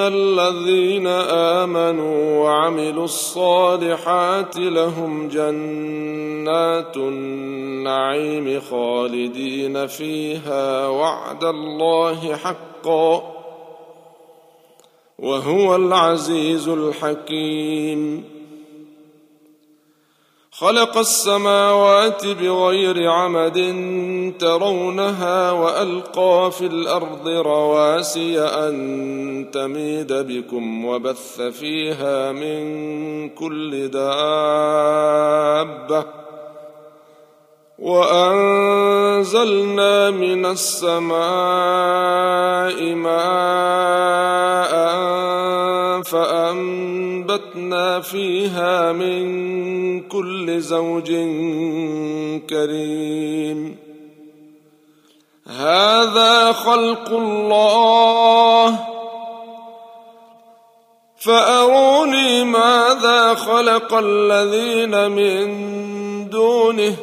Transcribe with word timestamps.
ان 0.00 0.14
الذين 0.14 1.06
امنوا 1.66 2.44
وعملوا 2.44 3.04
الصالحات 3.04 4.56
لهم 4.56 5.28
جنات 5.28 6.96
النعيم 6.96 8.60
خالدين 8.60 9.86
فيها 9.86 10.86
وعد 10.86 11.44
الله 11.44 12.36
حقا 12.36 13.22
وهو 15.18 15.76
العزيز 15.76 16.68
الحكيم 16.68 18.24
خلق 20.60 20.98
السماوات 20.98 22.26
بغير 22.26 23.10
عمد 23.10 23.58
ترونها 24.38 25.50
وألقى 25.50 26.50
في 26.58 26.66
الأرض 26.66 27.28
رواسي 27.28 28.40
أن 28.40 29.46
تميد 29.52 30.12
بكم 30.12 30.84
وبث 30.84 31.40
فيها 31.40 32.32
من 32.32 33.28
كل 33.28 33.88
دابة 33.88 34.20
وأنزلنا 38.90 39.30
من 40.10 40.46
السماء 40.46 41.20
ماء 42.94 43.99
فانبتنا 47.50 48.00
فيها 48.00 48.92
من 48.92 50.08
كل 50.08 50.60
زوج 50.60 51.12
كريم. 52.50 53.76
هذا 55.46 56.52
خلق 56.52 57.10
الله. 57.10 58.78
فأروني 61.16 62.44
ماذا 62.44 63.34
خلق 63.34 63.94
الذين 63.94 65.10
من 65.10 65.48
دونه. 66.30 66.96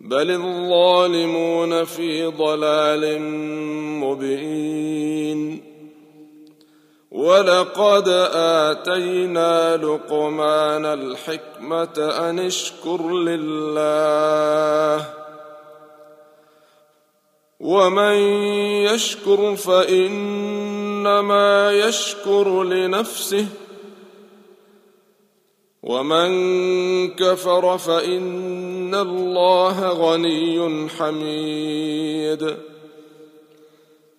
بل 0.00 0.30
الظالمون 0.30 1.84
في 1.84 2.26
ضلال 2.26 3.22
مبين. 4.00 5.67
ولقد 7.28 8.08
آتينا 8.34 9.76
لقمان 9.76 10.84
الحكمة 10.84 11.96
أن 11.98 12.38
اشكر 12.38 13.08
لله. 13.08 15.04
ومن 17.60 18.14
يشكر 18.88 19.56
فإنما 19.56 20.52
يشكر 21.72 22.62
لنفسه. 22.62 23.46
ومن 25.82 26.30
كفر 27.14 27.78
فإن 27.78 28.94
الله 28.94 29.88
غني 29.88 30.88
حميد. 30.88 32.56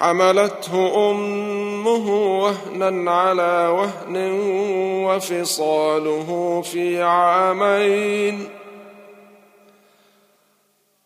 حملته 0.00 1.10
أمه 1.10 2.38
وهنا 2.40 3.10
على 3.10 3.68
وهن 3.68 4.16
وفصاله 5.04 6.62
في 6.62 7.02
عامين 7.02 8.48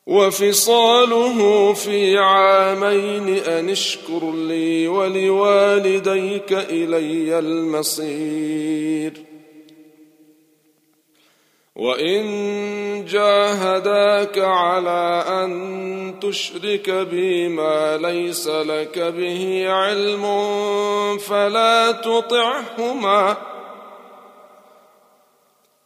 وفصاله 0.07 1.73
في 1.73 2.19
عامين 2.19 3.29
أن 3.29 3.71
اشكر 3.71 4.33
لي 4.33 4.89
ولوالديك 4.89 6.53
إلي 6.53 7.39
المصير 7.39 9.13
وان 11.77 12.25
جاهداك 13.05 14.39
على 14.39 15.25
ان 15.29 16.15
تشرك 16.23 16.91
بي 16.91 17.49
ما 17.49 17.97
ليس 17.97 18.49
لك 18.49 18.99
به 18.99 19.65
علم 19.69 20.25
فلا 21.19 21.93
تطعهما 21.93 23.37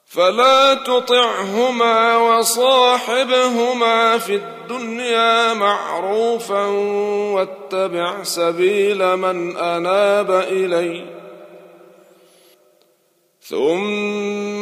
فلا 0.07 0.75
تطعهما 0.75 2.17
وصاحبهما 2.17 4.19
في 4.19 4.35
الدنيا 4.35 5.55
معروفا 5.55 6.67
واتبع 7.35 8.23
سبيل 8.23 9.17
من 9.17 9.57
اناب 9.57 10.31
الي 10.31 11.19
ثم 13.41 14.48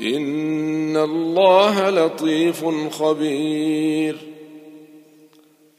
إن 0.00 0.96
الله 0.96 1.90
لطيف 1.90 2.64
خبير. 2.98 4.16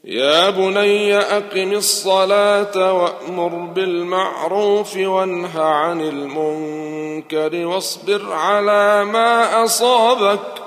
يا 0.04 0.50
بني 0.50 1.16
أقم 1.16 1.72
الصلاة 1.72 2.92
وأمر 2.92 3.48
بالمعروف 3.48 4.96
وانه 4.96 5.62
عن 5.62 6.00
المنكر 6.00 7.66
واصبر 7.66 8.32
على 8.32 9.04
ما 9.04 9.64
أصابك 9.64 10.62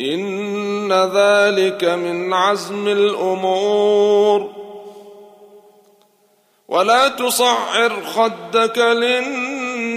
ان 0.00 0.92
ذلك 0.92 1.84
من 1.84 2.32
عزم 2.32 2.88
الأمور. 2.88 4.50
ولا 6.68 7.08
تصعر 7.08 8.02
خدك 8.02 8.78
للناس 8.78 9.53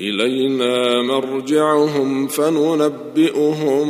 إلينا 0.00 1.02
مرجعهم 1.02 2.26
فننبئهم 2.26 3.86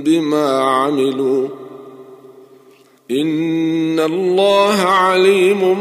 بما 0.00 0.58
عملوا. 0.58 1.48
إن 3.10 4.00
الله 4.00 4.80
عليم 4.80 5.74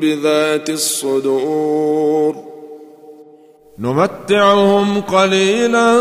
بذات 0.00 0.70
الصدور. 0.70 2.34
نمتعهم 3.78 5.00
قليلا 5.00 6.00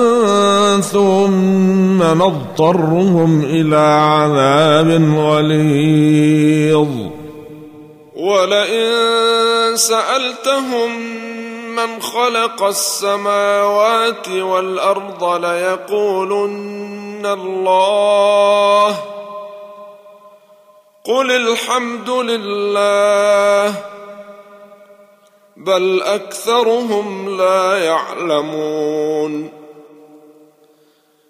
ثم 0.81 2.03
نضطرهم 2.03 3.41
إلى 3.41 3.99
عذاب 4.01 5.15
غليظ. 5.15 6.87
ولئن 8.15 8.91
سألتهم 9.75 11.22
من 11.75 12.01
خلق 12.01 12.63
السماوات 12.63 14.29
والأرض 14.29 15.45
ليقولن 15.45 17.25
الله. 17.25 18.99
قل 21.05 21.31
الحمد 21.31 22.09
لله. 22.09 23.75
بل 25.57 26.01
أكثرهم 26.01 27.37
لا 27.37 27.85
يعلمون. 27.85 29.51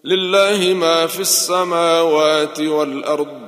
لله 0.04 0.74
ما 0.74 1.08
في 1.08 1.20
السماوات 1.20 2.60
والأرض. 2.60 3.44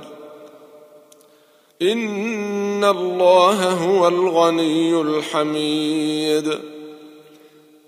إن 1.81 2.83
الله 2.83 3.69
هو 3.69 4.07
الغني 4.07 5.01
الحميد. 5.01 6.74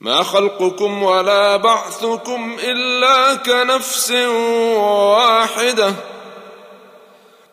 ما 0.00 0.22
خلقكم 0.22 1.02
ولا 1.02 1.56
بعثكم 1.56 2.56
إلا 2.64 3.34
كنفس 3.34 4.10
واحدة. 5.10 5.94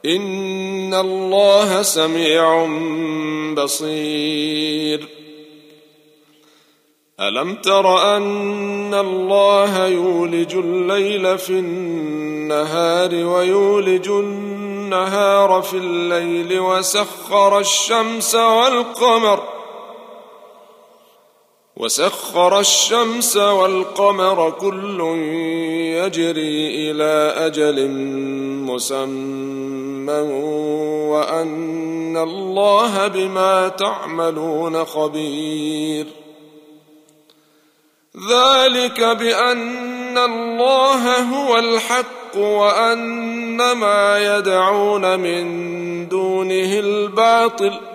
إن 0.06 0.94
الله 0.94 1.82
سميع 1.82 2.68
بصير. 3.54 5.08
ألم 7.20 7.56
تر 7.56 8.16
أن 8.18 8.94
الله 8.94 9.88
يولج 9.88 10.56
الليل 10.56 11.38
في 11.38 11.50
النهار 11.50 13.16
ويولج 13.16 14.08
النهار 14.08 15.62
في 15.62 15.78
الليل 15.78 16.60
وسخر 16.60 17.60
الشمس 17.60 18.36
والقمر 18.36 19.55
وسخر 21.78 22.60
الشمس 22.60 23.38
والقمر 23.38 24.50
كل 24.50 25.02
يجري 25.96 26.92
إلى 26.92 27.34
أجل 27.46 27.90
مسمى 28.72 30.20
وأن 31.12 32.18
الله 32.18 33.08
بما 33.08 33.68
تعملون 33.68 34.86
خبير. 34.86 36.06
ذلك 38.32 39.02
بأن 39.02 40.18
الله 40.18 41.20
هو 41.20 41.58
الحق 41.58 42.38
وأن 42.38 43.72
ما 43.72 44.38
يدعون 44.38 45.20
من 45.20 46.08
دونه 46.08 46.80
الباطل. 46.80 47.95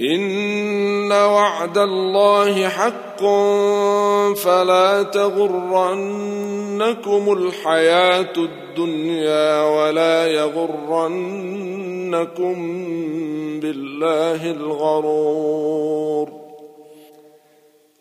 إن 0.00 1.12
وعد 1.12 1.78
الله 1.78 2.68
حق 2.68 3.20
فلا 4.34 5.02
تغرنكم 5.02 6.12
الحياة 7.32 8.32
الدنيا 8.36 9.62
ولا 9.62 10.26
يغرنكم 10.26 11.36
بالله 13.60 14.50
الغرور. 14.50 16.28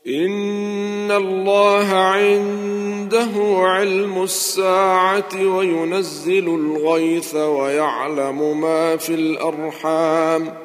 إن 0.07 1.11
الله 1.11 1.87
عنده 1.93 3.31
علم 3.57 4.23
الساعة 4.23 5.55
وينزل 5.57 6.47
الغيث 6.47 7.35
ويعلم 7.35 8.61
ما 8.61 8.97
في 8.97 9.13
الأرحام. 9.13 10.64